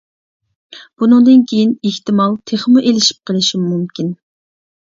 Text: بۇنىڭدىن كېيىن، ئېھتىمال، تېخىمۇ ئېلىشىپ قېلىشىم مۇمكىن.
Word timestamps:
بۇنىڭدىن 1.01 1.43
كېيىن، 1.51 1.75
ئېھتىمال، 1.89 2.33
تېخىمۇ 2.53 2.83
ئېلىشىپ 2.91 3.23
قېلىشىم 3.31 3.65
مۇمكىن. 3.75 4.11